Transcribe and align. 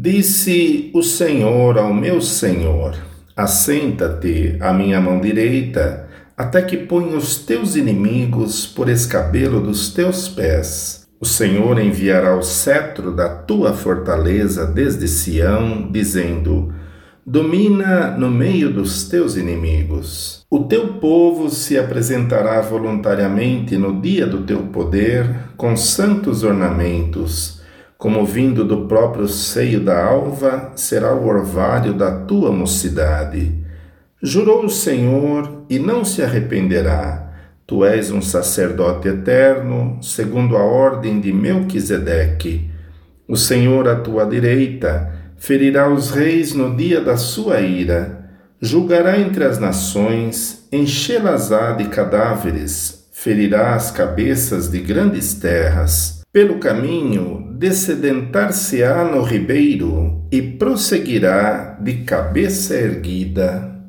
Disse 0.00 0.92
o 0.94 1.02
Senhor 1.02 1.76
ao 1.76 1.92
meu 1.92 2.20
Senhor: 2.20 2.94
Assenta-te 3.36 4.56
à 4.60 4.72
minha 4.72 5.00
mão 5.00 5.20
direita, 5.20 6.08
até 6.36 6.62
que 6.62 6.76
ponha 6.76 7.16
os 7.16 7.38
teus 7.38 7.74
inimigos 7.74 8.64
por 8.64 8.88
escabelo 8.88 9.60
dos 9.60 9.92
teus 9.92 10.28
pés. 10.28 11.04
O 11.20 11.26
Senhor 11.26 11.80
enviará 11.80 12.36
o 12.36 12.44
cetro 12.44 13.10
da 13.10 13.28
tua 13.28 13.72
fortaleza 13.72 14.66
desde 14.66 15.08
Sião, 15.08 15.90
dizendo: 15.90 16.72
Domina 17.26 18.12
no 18.12 18.30
meio 18.30 18.72
dos 18.72 19.08
teus 19.08 19.36
inimigos. 19.36 20.46
O 20.48 20.60
teu 20.60 20.94
povo 21.00 21.50
se 21.50 21.76
apresentará 21.76 22.60
voluntariamente 22.60 23.76
no 23.76 24.00
dia 24.00 24.28
do 24.28 24.44
teu 24.44 24.62
poder, 24.68 25.28
com 25.56 25.76
santos 25.76 26.44
ornamentos, 26.44 27.57
como 27.98 28.24
vindo 28.24 28.64
do 28.64 28.86
próprio 28.86 29.26
seio 29.26 29.80
da 29.80 30.04
alva, 30.04 30.70
será 30.76 31.12
o 31.12 31.26
orvalho 31.26 31.92
da 31.92 32.12
tua 32.12 32.52
mocidade. 32.52 33.52
Jurou 34.22 34.64
o 34.66 34.70
Senhor 34.70 35.64
e 35.68 35.80
não 35.80 36.04
se 36.04 36.22
arrependerá. 36.22 37.28
Tu 37.66 37.84
és 37.84 38.12
um 38.12 38.22
sacerdote 38.22 39.08
eterno, 39.08 39.98
segundo 40.00 40.56
a 40.56 40.62
ordem 40.62 41.20
de 41.20 41.32
Melquisedeque. 41.32 42.70
O 43.26 43.36
Senhor 43.36 43.88
à 43.88 43.96
tua 43.96 44.24
direita 44.24 45.12
ferirá 45.36 45.90
os 45.92 46.12
reis 46.12 46.54
no 46.54 46.76
dia 46.76 47.00
da 47.00 47.16
sua 47.16 47.60
ira, 47.60 48.30
julgará 48.60 49.18
entre 49.18 49.44
as 49.44 49.58
nações, 49.58 50.66
enchê-las-á 50.70 51.72
de 51.72 51.88
cadáveres, 51.88 53.08
ferirá 53.12 53.74
as 53.74 53.90
cabeças 53.90 54.70
de 54.70 54.78
grandes 54.78 55.34
terras. 55.34 56.17
Pelo 56.38 56.60
caminho, 56.60 57.52
descedentar-se-á 57.58 59.02
no 59.02 59.22
ribeiro 59.22 60.22
e 60.30 60.40
prosseguirá 60.40 61.76
de 61.82 62.04
cabeça 62.04 62.76
erguida. 62.76 63.77